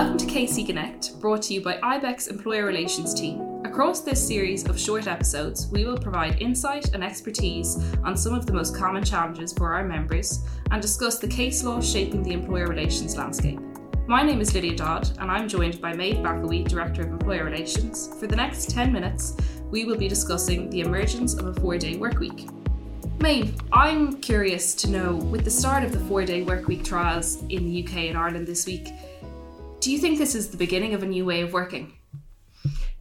Welcome 0.00 0.16
to 0.16 0.24
KC 0.24 0.64
Connect, 0.64 1.20
brought 1.20 1.42
to 1.42 1.52
you 1.52 1.60
by 1.60 1.76
Ibec's 1.76 2.28
Employer 2.28 2.64
Relations 2.64 3.12
Team. 3.12 3.60
Across 3.66 4.00
this 4.00 4.26
series 4.26 4.66
of 4.66 4.80
short 4.80 5.06
episodes, 5.06 5.66
we 5.66 5.84
will 5.84 5.98
provide 5.98 6.40
insight 6.40 6.94
and 6.94 7.04
expertise 7.04 7.76
on 8.02 8.16
some 8.16 8.32
of 8.32 8.46
the 8.46 8.52
most 8.54 8.74
common 8.74 9.04
challenges 9.04 9.52
for 9.52 9.74
our 9.74 9.84
members 9.84 10.42
and 10.70 10.80
discuss 10.80 11.18
the 11.18 11.28
case 11.28 11.62
law 11.64 11.82
shaping 11.82 12.22
the 12.22 12.32
employer 12.32 12.66
relations 12.66 13.18
landscape. 13.18 13.60
My 14.06 14.22
name 14.22 14.40
is 14.40 14.54
Lydia 14.54 14.74
Dodd, 14.74 15.10
and 15.18 15.30
I'm 15.30 15.46
joined 15.46 15.82
by 15.82 15.92
Maeve 15.92 16.16
McElwee, 16.16 16.66
Director 16.66 17.02
of 17.02 17.08
Employer 17.08 17.44
Relations. 17.44 18.08
For 18.18 18.26
the 18.26 18.36
next 18.36 18.70
10 18.70 18.90
minutes, 18.90 19.36
we 19.70 19.84
will 19.84 19.98
be 19.98 20.08
discussing 20.08 20.70
the 20.70 20.80
emergence 20.80 21.34
of 21.34 21.44
a 21.44 21.60
four 21.60 21.76
day 21.76 21.98
workweek. 21.98 22.50
Maeve, 23.20 23.54
I'm 23.70 24.18
curious 24.22 24.74
to 24.76 24.88
know 24.88 25.16
with 25.16 25.44
the 25.44 25.50
start 25.50 25.84
of 25.84 25.92
the 25.92 26.00
four 26.00 26.24
day 26.24 26.42
workweek 26.42 26.86
trials 26.86 27.42
in 27.50 27.66
the 27.66 27.84
UK 27.84 28.08
and 28.08 28.16
Ireland 28.16 28.46
this 28.46 28.64
week, 28.64 28.88
do 29.80 29.90
you 29.90 29.98
think 29.98 30.18
this 30.18 30.34
is 30.34 30.48
the 30.48 30.56
beginning 30.56 30.94
of 30.94 31.02
a 31.02 31.06
new 31.06 31.24
way 31.24 31.40
of 31.40 31.52
working? 31.52 31.94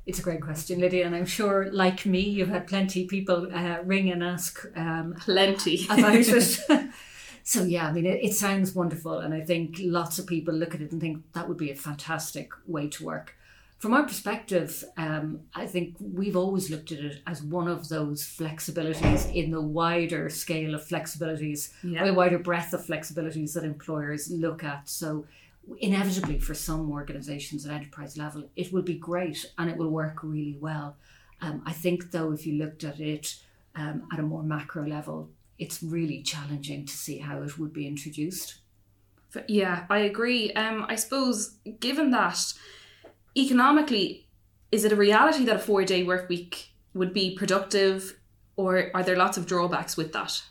It's 0.05 0.19
a 0.19 0.23
great 0.23 0.41
question, 0.41 0.79
Lydia, 0.79 1.05
and 1.05 1.15
I'm 1.15 1.25
sure, 1.25 1.69
like 1.71 2.05
me, 2.05 2.21
you've 2.21 2.49
had 2.49 2.67
plenty 2.67 3.03
of 3.03 3.09
people 3.09 3.47
uh, 3.53 3.79
ring 3.83 4.09
and 4.09 4.23
ask 4.23 4.65
um, 4.75 5.13
plenty 5.19 5.85
about 5.89 6.15
it. 6.15 6.89
so 7.43 7.63
yeah, 7.63 7.87
I 7.87 7.91
mean, 7.91 8.05
it, 8.05 8.23
it 8.23 8.33
sounds 8.33 8.73
wonderful, 8.73 9.19
and 9.19 9.33
I 9.33 9.41
think 9.41 9.75
lots 9.81 10.17
of 10.17 10.25
people 10.25 10.53
look 10.53 10.73
at 10.73 10.81
it 10.81 10.91
and 10.91 10.99
think 10.99 11.31
that 11.33 11.47
would 11.47 11.57
be 11.57 11.69
a 11.69 11.75
fantastic 11.75 12.51
way 12.65 12.87
to 12.87 13.05
work. 13.05 13.35
From 13.77 13.93
our 13.93 14.03
perspective, 14.03 14.83
um, 14.97 15.41
I 15.55 15.65
think 15.65 15.95
we've 15.99 16.35
always 16.35 16.69
looked 16.69 16.91
at 16.91 16.99
it 16.99 17.21
as 17.27 17.41
one 17.41 17.67
of 17.67 17.87
those 17.87 18.23
flexibilities 18.23 19.33
in 19.33 19.51
the 19.51 19.61
wider 19.61 20.29
scale 20.29 20.75
of 20.75 20.85
flexibilities, 20.85 21.71
yeah. 21.83 22.03
the 22.03 22.13
wider 22.13 22.39
breadth 22.39 22.73
of 22.73 22.85
flexibilities 22.85 23.53
that 23.53 23.63
employers 23.63 24.29
look 24.31 24.65
at. 24.65 24.89
So 24.89 25.25
inevitably 25.79 26.39
for 26.39 26.53
some 26.53 26.91
organizations 26.91 27.65
at 27.65 27.73
enterprise 27.73 28.17
level, 28.17 28.49
it 28.55 28.73
will 28.73 28.81
be 28.81 28.95
great 28.95 29.45
and 29.57 29.69
it 29.69 29.77
will 29.77 29.89
work 29.89 30.23
really 30.23 30.57
well. 30.59 30.97
Um, 31.41 31.61
I 31.65 31.71
think, 31.71 32.11
though, 32.11 32.31
if 32.31 32.45
you 32.45 32.57
looked 32.57 32.83
at 32.83 32.99
it 32.99 33.35
um, 33.75 34.07
at 34.11 34.19
a 34.19 34.23
more 34.23 34.43
macro 34.43 34.85
level, 34.85 35.29
it's 35.57 35.83
really 35.83 36.21
challenging 36.21 36.85
to 36.85 36.93
see 36.93 37.19
how 37.19 37.41
it 37.41 37.57
would 37.57 37.73
be 37.73 37.87
introduced. 37.87 38.59
Yeah, 39.47 39.85
I 39.89 39.99
agree. 39.99 40.51
Um, 40.53 40.85
I 40.87 40.95
suppose, 40.95 41.57
given 41.79 42.11
that 42.11 42.39
economically, 43.37 44.27
is 44.71 44.85
it 44.85 44.91
a 44.91 44.95
reality 44.95 45.45
that 45.45 45.57
a 45.57 45.59
four 45.59 45.83
day 45.83 46.03
work 46.03 46.29
week 46.29 46.69
would 46.93 47.13
be 47.13 47.35
productive, 47.35 48.19
or 48.55 48.89
are 48.93 49.03
there 49.03 49.15
lots 49.15 49.37
of 49.37 49.45
drawbacks 49.45 49.95
with 49.95 50.13
that? 50.13 50.41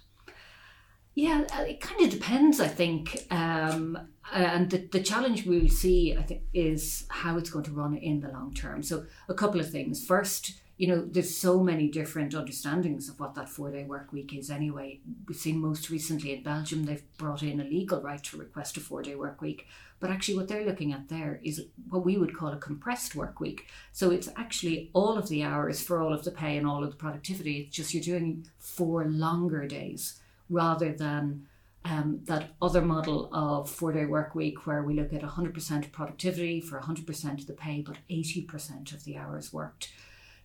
Yeah, 1.19 1.43
uh, 1.59 1.63
it 1.63 1.81
kind 1.81 2.01
of 2.01 2.11
depends, 2.11 2.61
I 2.61 2.69
think. 2.69 3.27
Um, 3.33 3.99
and 4.33 4.71
the, 4.71 4.89
the 4.93 5.03
challenge 5.03 5.47
we'll 5.47 5.67
see, 5.67 6.17
I 6.17 6.23
think, 6.23 6.43
is 6.55 7.07
how 7.09 7.39
it's 7.39 7.51
going 7.51 7.65
to 7.65 7.73
run 7.73 7.97
in 7.97 8.21
the 8.21 8.29
long 8.29 8.55
term. 8.55 8.85
So, 8.85 9.05
a 9.29 9.35
couple 9.35 9.59
of 9.59 9.69
things. 9.69 10.07
First, 10.07 10.53
you 10.77 10.87
know, 10.87 11.05
there's 11.05 11.37
so 11.37 11.61
many 11.61 11.89
different 11.89 12.37
understandings 12.37 13.09
of 13.09 13.19
what 13.19 13.35
that 13.35 13.49
four 13.49 13.73
day 13.73 13.83
work 13.83 14.13
week 14.13 14.33
is 14.33 14.49
anyway. 14.49 15.01
We've 15.27 15.37
seen 15.37 15.59
most 15.59 15.91
recently 15.91 16.35
in 16.35 16.45
Belgium, 16.45 16.85
they've 16.85 17.03
brought 17.17 17.43
in 17.43 17.61
a 17.61 17.65
legal 17.65 18.01
right 18.01 18.23
to 18.23 18.37
request 18.37 18.77
a 18.77 18.81
four 18.81 19.03
day 19.03 19.17
work 19.17 19.43
week. 19.43 19.67
But 19.99 20.11
actually, 20.11 20.37
what 20.37 20.47
they're 20.47 20.65
looking 20.65 20.93
at 20.93 21.09
there 21.09 21.41
is 21.43 21.67
what 21.89 22.05
we 22.05 22.17
would 22.17 22.37
call 22.37 22.53
a 22.53 22.59
compressed 22.59 23.17
work 23.17 23.41
week. 23.41 23.67
So 23.91 24.13
it's 24.13 24.29
actually 24.37 24.91
all 24.93 25.19
of 25.19 25.29
the 25.29 25.43
hours 25.43 25.83
for 25.83 26.01
all 26.01 26.13
of 26.13 26.23
the 26.23 26.31
pay 26.31 26.57
and 26.57 26.65
all 26.65 26.85
of 26.85 26.91
the 26.91 26.97
productivity. 26.97 27.63
It's 27.63 27.75
just 27.75 27.93
you're 27.93 28.05
doing 28.05 28.47
four 28.61 29.05
longer 29.07 29.67
days 29.67 30.21
rather 30.49 30.93
than 30.93 31.47
um, 31.85 32.21
that 32.25 32.51
other 32.61 32.83
model 32.83 33.29
of 33.33 33.71
four 33.71 33.93
day 33.93 34.05
work 34.05 34.35
week 34.35 34.67
where 34.67 34.83
we 34.83 34.95
look 34.95 35.13
at 35.13 35.23
100% 35.23 35.93
productivity 35.93 36.61
for 36.61 36.81
100% 36.81 37.41
of 37.41 37.47
the 37.47 37.53
pay, 37.53 37.83
but 37.83 37.97
80% 38.11 38.93
of 38.93 39.05
the 39.05 39.17
hours 39.17 39.53
worked. 39.53 39.91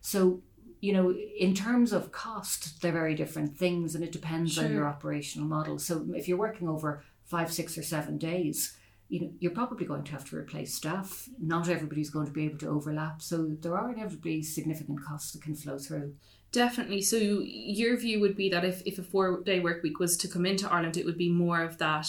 So, 0.00 0.40
you 0.80 0.92
know, 0.92 1.12
in 1.12 1.54
terms 1.54 1.92
of 1.92 2.12
cost, 2.12 2.80
they're 2.82 2.92
very 2.92 3.14
different 3.14 3.56
things 3.56 3.94
and 3.94 4.04
it 4.04 4.12
depends 4.12 4.54
sure. 4.54 4.64
on 4.64 4.72
your 4.72 4.86
operational 4.86 5.48
model. 5.48 5.78
So, 5.78 6.06
if 6.14 6.28
you're 6.28 6.38
working 6.38 6.68
over 6.68 7.02
five, 7.24 7.52
six, 7.52 7.76
or 7.76 7.82
seven 7.82 8.18
days, 8.18 8.76
you 9.08 9.20
know, 9.20 9.30
you're 9.38 9.52
probably 9.52 9.86
going 9.86 10.04
to 10.04 10.12
have 10.12 10.28
to 10.30 10.36
replace 10.36 10.74
staff. 10.74 11.28
Not 11.40 11.68
everybody's 11.68 12.10
going 12.10 12.26
to 12.26 12.32
be 12.32 12.46
able 12.46 12.58
to 12.58 12.68
overlap. 12.68 13.22
So, 13.22 13.56
there 13.60 13.76
are 13.76 13.92
inevitably 13.92 14.42
significant 14.42 15.04
costs 15.04 15.32
that 15.32 15.42
can 15.42 15.54
flow 15.54 15.78
through. 15.78 16.14
Definitely. 16.54 17.00
So 17.00 17.16
your 17.16 17.96
view 17.96 18.20
would 18.20 18.36
be 18.36 18.48
that 18.50 18.64
if, 18.64 18.80
if 18.86 19.00
a 19.00 19.02
four 19.02 19.42
day 19.42 19.58
work 19.58 19.82
week 19.82 19.98
was 19.98 20.16
to 20.18 20.28
come 20.28 20.46
into 20.46 20.72
Ireland, 20.72 20.96
it 20.96 21.04
would 21.04 21.18
be 21.18 21.28
more 21.28 21.60
of 21.60 21.78
that 21.78 22.06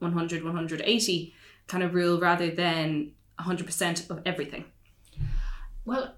100, 0.00 0.42
180 0.42 1.34
kind 1.68 1.82
of 1.84 1.94
rule 1.94 2.18
rather 2.18 2.50
than 2.50 3.12
100% 3.38 4.10
of 4.10 4.20
everything. 4.26 4.64
Well, 5.84 6.12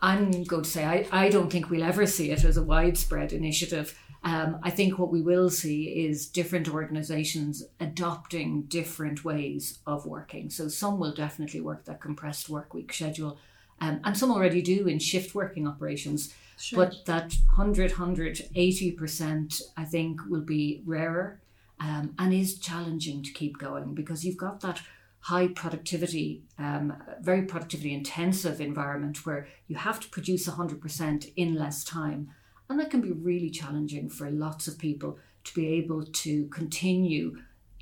I'm 0.00 0.44
going 0.44 0.62
to 0.62 0.70
say 0.70 0.84
I, 0.84 1.06
I 1.10 1.28
don't 1.28 1.50
think 1.50 1.68
we'll 1.68 1.82
ever 1.82 2.06
see 2.06 2.30
it 2.30 2.44
as 2.44 2.56
a 2.56 2.62
widespread 2.62 3.32
initiative. 3.32 3.98
Um, 4.24 4.58
I 4.62 4.70
think 4.70 4.98
what 4.98 5.12
we 5.12 5.22
will 5.22 5.50
see 5.50 6.06
is 6.06 6.26
different 6.26 6.68
organisations 6.68 7.64
adopting 7.78 8.62
different 8.62 9.24
ways 9.24 9.78
of 9.86 10.04
working. 10.06 10.50
So 10.50 10.68
some 10.68 10.98
will 10.98 11.14
definitely 11.14 11.60
work 11.60 11.84
that 11.84 12.00
compressed 12.00 12.48
work 12.48 12.74
week 12.74 12.92
schedule, 12.92 13.38
um, 13.80 14.00
and 14.04 14.16
some 14.16 14.32
already 14.32 14.62
do 14.62 14.86
in 14.86 14.98
shift 14.98 15.34
working 15.34 15.68
operations. 15.68 16.34
Sure. 16.58 16.86
But 16.86 17.04
that 17.04 17.34
100, 17.56 17.92
180%, 17.92 19.62
I 19.76 19.84
think, 19.84 20.20
will 20.28 20.40
be 20.40 20.82
rarer 20.86 21.40
um, 21.78 22.14
and 22.18 22.32
is 22.32 22.58
challenging 22.58 23.22
to 23.22 23.32
keep 23.32 23.58
going 23.58 23.94
because 23.94 24.24
you've 24.24 24.38
got 24.38 24.60
that 24.60 24.80
high 25.20 25.48
productivity, 25.48 26.44
um, 26.58 26.94
very 27.20 27.42
productivity 27.42 27.92
intensive 27.92 28.60
environment 28.60 29.26
where 29.26 29.48
you 29.66 29.76
have 29.76 29.98
to 30.00 30.08
produce 30.08 30.48
100% 30.48 31.32
in 31.36 31.54
less 31.54 31.84
time. 31.84 32.30
And 32.68 32.80
that 32.80 32.90
can 32.90 33.00
be 33.00 33.12
really 33.12 33.50
challenging 33.50 34.08
for 34.08 34.30
lots 34.30 34.66
of 34.66 34.78
people 34.78 35.18
to 35.44 35.54
be 35.54 35.68
able 35.68 36.04
to 36.04 36.46
continue 36.48 37.36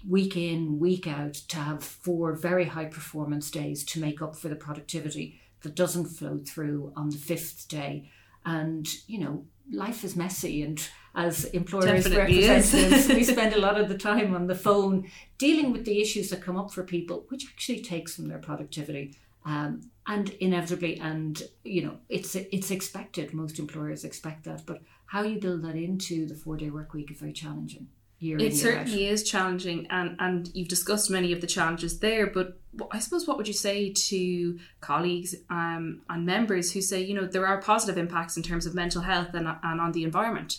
week 0.06 0.36
in, 0.36 0.78
week 0.78 1.06
out, 1.06 1.34
to 1.34 1.56
have 1.56 1.82
four 1.82 2.34
very 2.34 2.66
high 2.66 2.84
performance 2.84 3.50
days 3.50 3.84
to 3.84 4.00
make 4.00 4.20
up 4.20 4.36
for 4.36 4.48
the 4.48 4.56
productivity 4.56 5.40
that 5.62 5.74
doesn't 5.74 6.06
flow 6.06 6.38
through 6.38 6.92
on 6.94 7.08
the 7.08 7.16
fifth 7.16 7.66
day. 7.68 8.10
And 8.44 8.86
you 9.06 9.18
know 9.18 9.46
life 9.72 10.04
is 10.04 10.14
messy 10.14 10.62
and 10.62 10.88
as 11.14 11.44
employers 11.46 12.04
Definitely 12.04 12.46
representatives 12.46 13.08
we 13.08 13.24
spend 13.34 13.54
a 13.54 13.60
lot 13.60 13.80
of 13.80 13.88
the 13.88 13.96
time 13.96 14.34
on 14.34 14.46
the 14.46 14.54
phone 14.54 15.08
dealing 15.38 15.72
with 15.72 15.84
the 15.84 16.00
issues 16.00 16.30
that 16.30 16.42
come 16.42 16.56
up 16.56 16.72
for 16.72 16.82
people 16.82 17.24
which 17.28 17.46
actually 17.46 17.80
takes 17.80 18.14
from 18.14 18.28
their 18.28 18.38
productivity 18.38 19.16
um, 19.44 19.90
and 20.06 20.30
inevitably 20.40 20.98
and 21.00 21.42
you 21.64 21.82
know 21.82 21.96
it's 22.08 22.34
it's 22.34 22.70
expected. 22.70 23.32
Most 23.32 23.58
employers 23.58 24.04
expect 24.04 24.44
that. 24.44 24.66
But 24.66 24.82
how 25.06 25.22
you 25.22 25.38
build 25.38 25.62
that 25.62 25.76
into 25.76 26.26
the 26.26 26.34
four 26.34 26.56
day 26.56 26.70
work 26.70 26.92
week 26.94 27.10
is 27.10 27.18
very 27.18 27.32
challenging 27.32 27.88
year 28.24 28.38
it 28.38 28.54
certainly 28.54 29.06
is 29.06 29.22
challenging 29.22 29.86
and 29.90 30.16
and 30.18 30.50
you've 30.54 30.68
discussed 30.68 31.10
many 31.10 31.32
of 31.32 31.40
the 31.40 31.46
challenges 31.46 31.98
there 32.00 32.26
but 32.26 32.58
I 32.90 32.98
suppose 32.98 33.26
what 33.26 33.36
would 33.36 33.46
you 33.46 33.54
say 33.54 33.92
to 33.92 34.58
colleagues 34.80 35.34
um, 35.50 36.02
and 36.08 36.26
members 36.26 36.72
who 36.72 36.80
say 36.80 37.02
you 37.02 37.14
know 37.14 37.26
there 37.26 37.46
are 37.46 37.60
positive 37.60 37.98
impacts 37.98 38.36
in 38.36 38.42
terms 38.42 38.66
of 38.66 38.74
mental 38.74 39.02
health 39.02 39.34
and, 39.34 39.46
and 39.62 39.80
on 39.80 39.92
the 39.92 40.04
environment? 40.04 40.58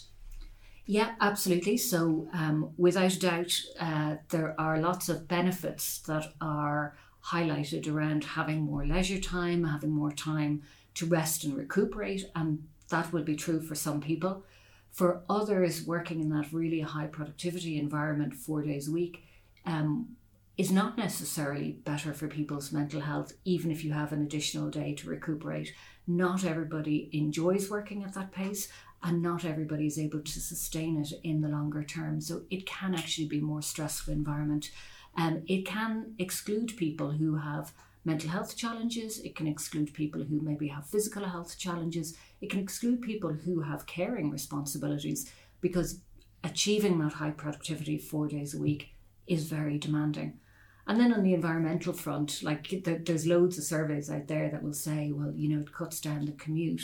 Yeah, 0.87 1.15
absolutely. 1.19 1.77
So, 1.77 2.27
um, 2.31 2.71
without 2.77 3.15
a 3.15 3.19
doubt, 3.19 3.59
uh, 3.79 4.17
there 4.29 4.53
are 4.61 4.79
lots 4.79 5.09
of 5.09 5.27
benefits 5.27 5.97
that 6.01 6.31
are 6.39 6.95
highlighted 7.31 7.91
around 7.91 8.23
having 8.23 8.61
more 8.61 8.85
leisure 8.85 9.19
time, 9.19 9.63
having 9.63 9.91
more 9.91 10.11
time 10.11 10.61
to 10.93 11.05
rest 11.05 11.43
and 11.43 11.55
recuperate, 11.57 12.23
and 12.35 12.67
that 12.89 13.11
will 13.11 13.23
be 13.23 13.35
true 13.35 13.59
for 13.59 13.75
some 13.75 13.99
people. 13.99 14.43
For 14.91 15.23
others, 15.29 15.85
working 15.85 16.21
in 16.21 16.29
that 16.29 16.53
really 16.53 16.81
high 16.81 17.07
productivity 17.07 17.77
environment 17.77 18.33
four 18.33 18.61
days 18.61 18.87
a 18.87 18.91
week 18.91 19.23
um, 19.65 20.15
is 20.57 20.71
not 20.71 20.97
necessarily 20.97 21.71
better 21.71 22.13
for 22.13 22.27
people's 22.27 22.71
mental 22.71 23.01
health, 23.01 23.33
even 23.43 23.71
if 23.71 23.83
you 23.83 23.91
have 23.91 24.13
an 24.13 24.21
additional 24.21 24.69
day 24.69 24.93
to 24.93 25.09
recuperate. 25.09 25.73
Not 26.07 26.45
everybody 26.45 27.09
enjoys 27.11 27.69
working 27.69 28.03
at 28.03 28.13
that 28.13 28.31
pace, 28.31 28.69
and 29.03 29.21
not 29.21 29.43
everybody 29.43 29.87
is 29.87 29.99
able 29.99 30.21
to 30.21 30.39
sustain 30.39 31.01
it 31.01 31.11
in 31.23 31.41
the 31.41 31.49
longer 31.49 31.83
term. 31.83 32.21
So 32.21 32.43
it 32.49 32.65
can 32.65 32.95
actually 32.95 33.27
be 33.27 33.39
a 33.39 33.43
more 33.43 33.61
stressful 33.61 34.13
environment. 34.13 34.71
Um, 35.17 35.43
it 35.47 35.65
can 35.65 36.13
exclude 36.19 36.75
people 36.77 37.11
who 37.11 37.35
have 37.35 37.71
mental 38.03 38.29
health 38.29 38.55
challenges, 38.55 39.19
it 39.19 39.35
can 39.35 39.47
exclude 39.47 39.93
people 39.93 40.23
who 40.23 40.39
maybe 40.41 40.67
have 40.67 40.85
physical 40.85 41.25
health 41.25 41.57
challenges, 41.57 42.15
it 42.41 42.49
can 42.49 42.59
exclude 42.59 43.01
people 43.01 43.33
who 43.33 43.61
have 43.61 43.87
caring 43.87 44.29
responsibilities 44.29 45.31
because 45.61 46.01
achieving 46.43 46.99
that 46.99 47.13
high 47.13 47.31
productivity 47.31 47.97
four 47.97 48.27
days 48.27 48.53
a 48.53 48.59
week 48.59 48.89
is 49.25 49.45
very 49.45 49.79
demanding. 49.79 50.39
And 50.87 50.99
then 50.99 51.11
on 51.11 51.23
the 51.23 51.33
environmental 51.33 51.93
front, 51.93 52.43
like 52.43 52.83
there's 52.83 53.25
loads 53.25 53.57
of 53.57 53.63
surveys 53.63 54.11
out 54.11 54.27
there 54.27 54.49
that 54.51 54.61
will 54.61 54.73
say, 54.73 55.11
well, 55.11 55.33
you 55.35 55.49
know, 55.49 55.61
it 55.61 55.73
cuts 55.73 55.99
down 55.99 56.25
the 56.25 56.33
commute. 56.33 56.83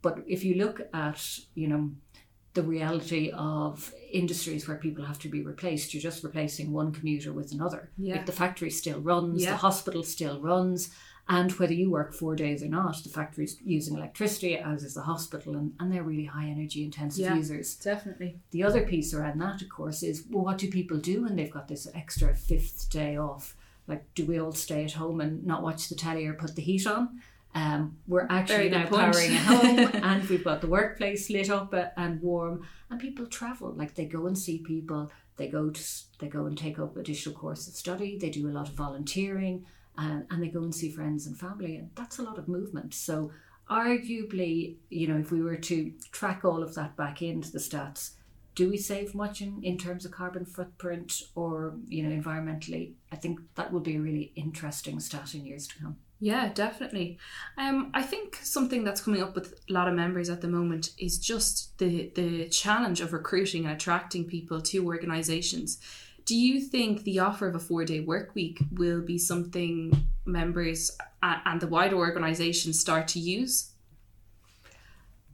But 0.00 0.24
if 0.26 0.44
you 0.44 0.54
look 0.54 0.80
at, 0.94 1.38
you 1.54 1.68
know, 1.68 1.90
the 2.54 2.62
reality 2.62 3.30
of 3.34 3.92
industries 4.12 4.66
where 4.68 4.76
people 4.76 5.04
have 5.04 5.18
to 5.18 5.28
be 5.28 5.42
replaced. 5.42 5.92
You're 5.92 6.00
just 6.00 6.22
replacing 6.24 6.72
one 6.72 6.92
commuter 6.92 7.32
with 7.32 7.52
another. 7.52 7.90
Yeah. 7.98 8.14
Like 8.16 8.26
the 8.26 8.32
factory 8.32 8.70
still 8.70 9.00
runs, 9.00 9.42
Yeah. 9.42 9.50
the 9.52 9.56
hospital 9.58 10.02
still 10.04 10.40
runs, 10.40 10.90
and 11.28 11.50
whether 11.52 11.72
you 11.72 11.90
work 11.90 12.14
four 12.14 12.36
days 12.36 12.62
or 12.62 12.68
not, 12.68 13.02
the 13.02 13.08
factory's 13.08 13.56
using 13.64 13.96
electricity, 13.96 14.56
as 14.56 14.84
is 14.84 14.94
the 14.94 15.02
hospital, 15.02 15.56
and, 15.56 15.72
and 15.80 15.92
they're 15.92 16.04
really 16.04 16.26
high 16.26 16.46
energy 16.46 16.84
intensive 16.84 17.24
Yeah. 17.24 17.34
users. 17.34 17.74
Definitely. 17.76 18.38
The 18.52 18.62
other 18.62 18.86
piece 18.86 19.12
around 19.12 19.40
that, 19.40 19.60
of 19.62 19.68
course, 19.68 20.02
is 20.02 20.24
well, 20.30 20.44
what 20.44 20.58
do 20.58 20.68
people 20.70 20.98
do 20.98 21.22
when 21.22 21.34
they've 21.34 21.50
got 21.50 21.66
this 21.68 21.88
extra 21.94 22.34
fifth 22.36 22.88
day 22.90 23.16
off? 23.16 23.56
Like, 23.88 24.04
do 24.14 24.24
we 24.26 24.38
all 24.38 24.52
stay 24.52 24.84
at 24.84 24.92
home 24.92 25.20
and 25.20 25.44
not 25.44 25.62
watch 25.62 25.88
the 25.88 25.94
telly 25.94 26.26
or 26.26 26.34
put 26.34 26.54
the 26.56 26.62
heat 26.62 26.86
on? 26.86 27.20
Um, 27.54 27.98
we're 28.08 28.26
actually 28.30 28.68
now 28.68 28.86
point. 28.86 29.12
powering 29.12 29.32
a 29.32 29.38
home 29.38 29.78
and 30.02 30.28
we've 30.28 30.42
got 30.42 30.60
the 30.60 30.66
workplace 30.66 31.30
lit 31.30 31.50
up 31.50 31.72
and 31.96 32.20
warm, 32.20 32.66
and 32.90 32.98
people 32.98 33.26
travel. 33.26 33.72
Like, 33.72 33.94
they 33.94 34.06
go 34.06 34.26
and 34.26 34.36
see 34.36 34.58
people. 34.58 35.10
They 35.36 35.48
go 35.48 35.70
to 35.70 35.82
they 36.18 36.28
go 36.28 36.46
and 36.46 36.56
take 36.56 36.78
up 36.78 36.96
additional 36.96 37.34
course 37.34 37.66
of 37.68 37.74
study. 37.74 38.18
They 38.18 38.30
do 38.30 38.48
a 38.48 38.52
lot 38.52 38.68
of 38.68 38.74
volunteering, 38.74 39.66
and, 39.96 40.26
and 40.30 40.42
they 40.42 40.48
go 40.48 40.62
and 40.62 40.74
see 40.74 40.90
friends 40.90 41.26
and 41.26 41.38
family, 41.38 41.76
and 41.76 41.90
that's 41.94 42.18
a 42.18 42.22
lot 42.22 42.38
of 42.38 42.48
movement. 42.48 42.94
So, 42.94 43.30
arguably, 43.70 44.76
you 44.90 45.08
know, 45.08 45.18
if 45.18 45.30
we 45.30 45.42
were 45.42 45.56
to 45.56 45.92
track 46.12 46.44
all 46.44 46.62
of 46.62 46.74
that 46.74 46.96
back 46.96 47.22
into 47.22 47.52
the 47.52 47.58
stats, 47.58 48.12
do 48.54 48.70
we 48.70 48.76
save 48.76 49.14
much 49.14 49.40
in, 49.40 49.60
in 49.62 49.76
terms 49.76 50.04
of 50.04 50.12
carbon 50.12 50.44
footprint 50.44 51.22
or 51.34 51.74
you 51.88 52.02
know 52.02 52.10
environmentally 52.10 52.92
i 53.12 53.16
think 53.16 53.40
that 53.56 53.72
will 53.72 53.80
be 53.80 53.96
a 53.96 54.00
really 54.00 54.32
interesting 54.36 55.00
stat 55.00 55.34
in 55.34 55.44
years 55.44 55.66
to 55.66 55.78
come 55.78 55.96
Yeah, 56.24 56.48
definitely. 56.54 57.18
Um, 57.58 57.90
I 57.92 58.02
think 58.02 58.36
something 58.36 58.82
that's 58.82 59.02
coming 59.02 59.22
up 59.22 59.34
with 59.34 59.60
a 59.68 59.72
lot 59.74 59.88
of 59.88 59.94
members 59.94 60.30
at 60.30 60.40
the 60.40 60.48
moment 60.48 60.88
is 60.96 61.18
just 61.18 61.76
the 61.76 62.12
the 62.14 62.48
challenge 62.48 63.02
of 63.02 63.12
recruiting 63.12 63.66
and 63.66 63.74
attracting 63.74 64.24
people 64.24 64.62
to 64.62 64.86
organisations. 64.86 65.78
Do 66.24 66.34
you 66.34 66.62
think 66.62 67.02
the 67.02 67.18
offer 67.18 67.46
of 67.46 67.54
a 67.54 67.58
four 67.58 67.84
day 67.84 68.00
work 68.00 68.34
week 68.34 68.58
will 68.72 69.02
be 69.02 69.18
something 69.18 69.92
members 70.24 70.90
and 71.22 71.60
the 71.60 71.66
wider 71.66 71.96
organisation 71.96 72.72
start 72.72 73.06
to 73.08 73.18
use? 73.18 73.72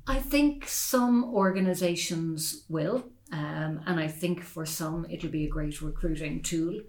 i 0.06 0.18
think 0.18 0.66
some 0.66 1.34
organizations 1.34 2.64
will 2.70 3.04
um, 3.32 3.82
and 3.86 4.00
i 4.00 4.08
think 4.08 4.42
for 4.42 4.64
some 4.64 5.06
it'll 5.10 5.28
be 5.28 5.44
a 5.44 5.48
great 5.48 5.82
recruiting 5.82 6.42
tool 6.42 6.80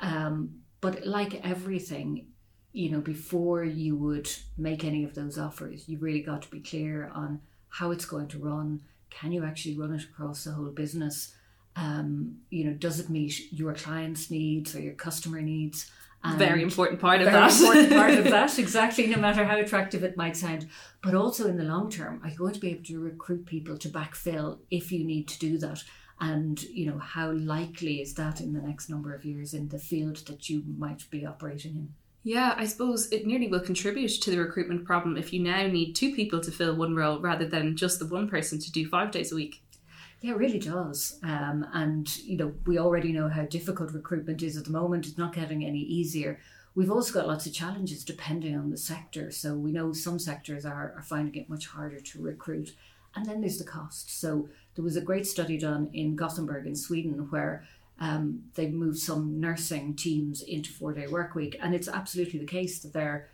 um, 0.00 0.62
but 0.80 1.04
like 1.04 1.44
everything 1.44 2.31
you 2.72 2.90
know 2.90 3.00
before 3.00 3.64
you 3.64 3.96
would 3.96 4.30
make 4.56 4.84
any 4.84 5.04
of 5.04 5.14
those 5.14 5.38
offers 5.38 5.88
you've 5.88 6.02
really 6.02 6.22
got 6.22 6.42
to 6.42 6.50
be 6.50 6.60
clear 6.60 7.10
on 7.14 7.40
how 7.72 7.90
it's 7.90 8.04
going 8.04 8.28
to 8.28 8.38
run. 8.38 8.80
Can 9.10 9.32
you 9.32 9.44
actually 9.44 9.78
run 9.78 9.94
it 9.94 10.04
across 10.04 10.44
the 10.44 10.52
whole 10.52 10.70
business? 10.70 11.34
Um, 11.74 12.36
you 12.50 12.64
know 12.64 12.74
does 12.74 13.00
it 13.00 13.08
meet 13.08 13.50
your 13.50 13.72
clients 13.74 14.30
needs 14.30 14.74
or 14.76 14.80
your 14.80 14.94
customer 14.94 15.40
needs? 15.40 15.90
And 16.24 16.38
Very 16.38 16.62
important 16.62 17.00
part 17.00 17.20
of 17.20 17.26
very 17.26 17.40
that. 17.40 17.60
important 17.60 17.92
part 17.92 18.14
of 18.14 18.24
that 18.36 18.56
exactly 18.58 19.06
no 19.08 19.16
matter 19.16 19.44
how 19.44 19.58
attractive 19.58 20.04
it 20.04 20.16
might 20.16 20.36
sound. 20.36 20.68
But 21.02 21.14
also 21.14 21.48
in 21.48 21.56
the 21.56 21.64
long 21.64 21.90
term 21.90 22.20
are 22.22 22.28
you 22.28 22.36
going 22.36 22.54
to 22.54 22.60
be 22.60 22.70
able 22.70 22.84
to 22.84 23.00
recruit 23.00 23.46
people 23.46 23.76
to 23.78 23.88
backfill 23.88 24.58
if 24.70 24.92
you 24.92 25.04
need 25.04 25.26
to 25.28 25.38
do 25.38 25.58
that? 25.58 25.82
And 26.20 26.62
you 26.62 26.86
know 26.86 26.98
how 26.98 27.32
likely 27.32 28.00
is 28.02 28.14
that 28.14 28.40
in 28.40 28.52
the 28.52 28.60
next 28.60 28.88
number 28.88 29.14
of 29.14 29.24
years 29.24 29.54
in 29.54 29.68
the 29.68 29.78
field 29.78 30.18
that 30.26 30.48
you 30.48 30.62
might 30.78 31.08
be 31.10 31.26
operating 31.26 31.72
in 31.72 31.94
Yeah, 32.24 32.54
I 32.56 32.66
suppose 32.66 33.10
it 33.10 33.26
nearly 33.26 33.48
will 33.48 33.60
contribute 33.60 34.20
to 34.20 34.30
the 34.30 34.38
recruitment 34.38 34.84
problem 34.84 35.16
if 35.16 35.32
you 35.32 35.40
now 35.40 35.66
need 35.66 35.94
two 35.94 36.14
people 36.14 36.40
to 36.40 36.52
fill 36.52 36.76
one 36.76 36.94
role 36.94 37.18
rather 37.18 37.46
than 37.46 37.76
just 37.76 37.98
the 37.98 38.06
one 38.06 38.28
person 38.28 38.60
to 38.60 38.70
do 38.70 38.88
five 38.88 39.10
days 39.10 39.32
a 39.32 39.34
week. 39.34 39.60
Yeah, 40.20 40.32
it 40.32 40.36
really 40.36 40.60
does. 40.60 41.18
Um, 41.24 41.66
and, 41.72 42.16
you 42.18 42.36
know, 42.36 42.54
we 42.64 42.78
already 42.78 43.10
know 43.10 43.28
how 43.28 43.42
difficult 43.42 43.92
recruitment 43.92 44.40
is 44.40 44.56
at 44.56 44.64
the 44.64 44.70
moment. 44.70 45.06
It's 45.06 45.18
not 45.18 45.34
getting 45.34 45.64
any 45.64 45.80
easier. 45.80 46.38
We've 46.76 46.92
also 46.92 47.12
got 47.12 47.26
lots 47.26 47.46
of 47.46 47.52
challenges 47.52 48.04
depending 48.04 48.56
on 48.56 48.70
the 48.70 48.76
sector. 48.76 49.32
So 49.32 49.54
we 49.54 49.72
know 49.72 49.92
some 49.92 50.20
sectors 50.20 50.64
are, 50.64 50.94
are 50.96 51.02
finding 51.02 51.34
it 51.34 51.50
much 51.50 51.66
harder 51.66 51.98
to 51.98 52.22
recruit. 52.22 52.76
And 53.16 53.26
then 53.26 53.40
there's 53.40 53.58
the 53.58 53.64
cost. 53.64 54.20
So 54.20 54.48
there 54.76 54.84
was 54.84 54.96
a 54.96 55.02
great 55.02 55.26
study 55.26 55.58
done 55.58 55.90
in 55.92 56.14
Gothenburg 56.14 56.66
in 56.66 56.76
Sweden 56.76 57.26
where 57.30 57.66
um, 58.02 58.42
they 58.56 58.68
moved 58.68 58.98
some 58.98 59.38
nursing 59.38 59.94
teams 59.94 60.42
into 60.42 60.72
four 60.72 60.92
day 60.92 61.06
work 61.06 61.36
week. 61.36 61.56
And 61.62 61.72
it's 61.72 61.86
absolutely 61.86 62.40
the 62.40 62.46
case 62.58 62.80
that 62.80 62.92
their 62.92 63.28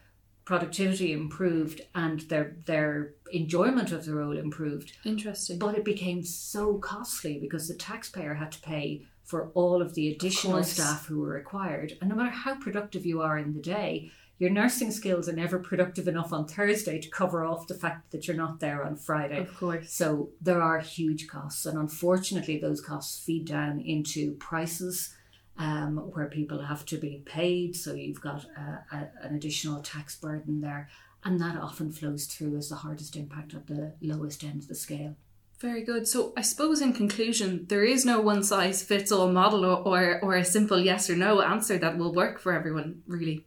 productivity 0.44 1.12
improved 1.12 1.80
and 1.94 2.20
their 2.28 2.56
their 2.66 3.14
enjoyment 3.32 3.92
of 3.92 4.04
the 4.04 4.14
role 4.14 4.36
improved 4.36 4.92
Interesting. 5.04 5.58
but 5.58 5.74
it 5.74 5.84
became 5.84 6.22
so 6.22 6.78
costly 6.78 7.38
because 7.38 7.66
the 7.66 7.74
taxpayer 7.74 8.34
had 8.34 8.52
to 8.52 8.60
pay 8.60 9.06
for 9.24 9.50
all 9.54 9.80
of 9.82 9.94
the 9.94 10.10
additional 10.10 10.54
course. 10.54 10.72
staff 10.72 11.06
who 11.06 11.20
were 11.20 11.28
required. 11.28 11.96
And 12.00 12.10
no 12.10 12.16
matter 12.16 12.30
how 12.30 12.54
productive 12.56 13.04
you 13.06 13.20
are 13.22 13.38
in 13.38 13.52
the 13.54 13.60
day, 13.60 14.10
your 14.38 14.50
nursing 14.50 14.90
skills 14.90 15.28
are 15.28 15.32
never 15.32 15.58
productive 15.58 16.08
enough 16.08 16.32
on 16.32 16.46
Thursday 16.46 17.00
to 17.00 17.10
cover 17.10 17.44
off 17.44 17.66
the 17.66 17.74
fact 17.74 18.12
that 18.12 18.26
you're 18.26 18.36
not 18.36 18.60
there 18.60 18.84
on 18.84 18.96
Friday. 18.96 19.38
Of 19.38 19.56
course. 19.56 19.92
So 19.92 20.30
there 20.40 20.62
are 20.62 20.78
huge 20.78 21.26
costs, 21.26 21.66
and 21.66 21.78
unfortunately, 21.78 22.58
those 22.58 22.80
costs 22.80 23.24
feed 23.24 23.46
down 23.46 23.80
into 23.80 24.34
prices. 24.34 25.14
Um, 25.60 25.96
where 26.12 26.26
people 26.26 26.62
have 26.62 26.84
to 26.84 26.98
be 26.98 27.20
paid, 27.26 27.74
so 27.74 27.92
you've 27.92 28.20
got 28.20 28.44
a, 28.56 28.96
a, 28.96 29.10
an 29.26 29.34
additional 29.34 29.82
tax 29.82 30.14
burden 30.14 30.60
there, 30.60 30.88
and 31.24 31.40
that 31.40 31.56
often 31.56 31.90
flows 31.90 32.26
through 32.26 32.56
as 32.56 32.68
the 32.68 32.76
hardest 32.76 33.16
impact 33.16 33.54
at 33.54 33.66
the 33.66 33.92
lowest 34.00 34.44
end 34.44 34.62
of 34.62 34.68
the 34.68 34.76
scale. 34.76 35.16
Very 35.58 35.82
good. 35.82 36.06
So 36.06 36.32
I 36.36 36.42
suppose 36.42 36.80
in 36.80 36.92
conclusion, 36.92 37.66
there 37.68 37.82
is 37.82 38.04
no 38.04 38.20
one 38.20 38.44
size 38.44 38.84
fits 38.84 39.10
all 39.10 39.32
model 39.32 39.64
or, 39.64 39.78
or, 39.78 40.20
or 40.22 40.36
a 40.36 40.44
simple 40.44 40.78
yes 40.78 41.10
or 41.10 41.16
no 41.16 41.42
answer 41.42 41.76
that 41.78 41.98
will 41.98 42.14
work 42.14 42.38
for 42.38 42.52
everyone, 42.52 43.02
really. 43.08 43.44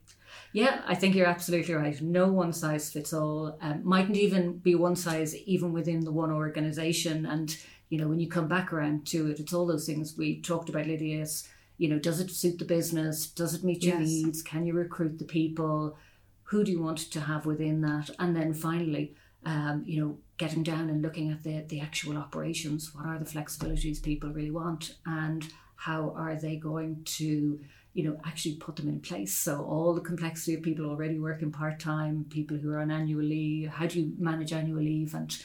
Yeah, 0.54 0.82
I 0.86 0.96
think 0.96 1.16
you're 1.16 1.28
absolutely 1.28 1.74
right. 1.74 2.00
No 2.02 2.28
one 2.28 2.52
size 2.52 2.92
fits 2.92 3.14
all. 3.14 3.58
Um, 3.62 3.82
mightn't 3.86 4.18
even 4.18 4.58
be 4.58 4.76
one 4.76 4.96
size 4.96 5.36
even 5.36 5.72
within 5.72 6.02
the 6.02 6.12
one 6.12 6.32
organization. 6.32 7.26
And 7.26 7.56
you 7.90 7.98
know, 7.98 8.08
when 8.08 8.20
you 8.20 8.30
come 8.30 8.48
back 8.48 8.72
around 8.72 9.06
to 9.08 9.30
it, 9.30 9.40
it's 9.40 9.54
all 9.54 9.66
those 9.66 9.86
things 9.86 10.16
we 10.18 10.42
talked 10.42 10.70
about, 10.70 10.88
Lydia. 10.88 11.22
It's, 11.24 11.48
you 11.78 11.90
know, 11.90 12.00
does 12.00 12.20
it 12.22 12.32
suit 12.32 12.58
the 12.58 12.66
business? 12.66 13.28
Does 13.28 13.54
it 13.54 13.64
meet 13.64 13.84
your 13.84 14.00
Yes. 14.00 14.08
needs? 14.08 14.42
Can 14.42 14.66
you 14.66 14.74
recruit 14.74 15.20
the 15.20 15.26
people? 15.26 15.98
Who 16.44 16.64
do 16.64 16.72
you 16.72 16.82
want 16.82 17.00
to 17.12 17.20
have 17.22 17.46
within 17.46 17.82
that? 17.82 18.10
And 18.20 18.36
then 18.36 18.54
finally, 18.54 19.16
um, 19.46 19.84
you 19.86 20.00
know, 20.00 20.18
getting 20.38 20.64
down 20.64 20.90
and 20.90 21.02
looking 21.02 21.32
at 21.32 21.44
the 21.44 21.66
the 21.68 21.80
actual 21.82 22.18
operations. 22.18 22.94
What 22.94 23.06
are 23.06 23.20
the 23.20 23.26
flexibilities 23.26 24.02
people 24.02 24.30
really 24.32 24.52
want, 24.52 24.96
and 25.06 25.46
how 25.76 26.12
are 26.16 26.36
they 26.36 26.56
going 26.58 27.04
to 27.06 27.60
you 27.94 28.04
know, 28.04 28.20
actually 28.26 28.56
put 28.56 28.76
them 28.76 28.88
in 28.88 29.00
place. 29.00 29.34
So 29.34 29.64
all 29.64 29.94
the 29.94 30.02
complexity 30.02 30.54
of 30.56 30.62
people 30.62 30.86
already 30.86 31.20
working 31.20 31.52
part 31.52 31.80
time, 31.80 32.26
people 32.30 32.58
who 32.58 32.72
are 32.72 32.80
on 32.80 32.92
annual 32.92 33.24
leave, 33.24 33.70
how 33.70 33.88
do 33.88 34.00
you 34.00 34.14
manage 34.18 34.54
annual 34.54 34.82
leave, 34.82 35.14
and 35.14 35.38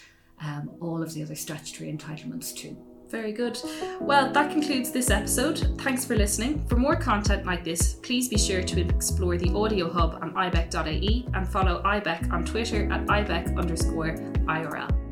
um, 0.43 0.71
all 0.81 1.03
of 1.03 1.13
the 1.15 1.23
other 1.23 1.35
statutory 1.35 1.93
entitlements 1.93 2.55
too. 2.55 2.77
Very 3.09 3.33
good. 3.33 3.59
Well, 4.01 4.33
that 4.33 4.51
concludes 4.51 4.91
this 4.91 5.11
episode. 5.11 5.81
Thanks 5.81 6.05
for 6.05 6.17
listening. 6.17 6.67
For 6.67 6.77
more 6.77 6.97
content 6.97 7.47
like 7.47 7.63
this, 7.63 7.95
please 7.95 8.29
be 8.29 8.37
sure 8.37 8.63
to 8.63 8.81
explore 8.81 9.37
the 9.37 9.51
audio 9.55 9.89
hub 9.89 10.19
on 10.21 10.33
ibec.ie 10.35 11.29
and 11.35 11.49
follow 11.49 11.83
ibec 11.85 12.33
on 12.33 12.45
Twitter 12.45 12.91
at 12.93 13.07
ibec 13.07 13.57
underscore 13.57 14.17
IRL. 14.47 15.06